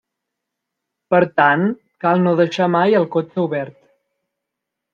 [1.15, 1.67] Per tant,
[2.05, 3.79] cal no deixar mai el cotxe obert.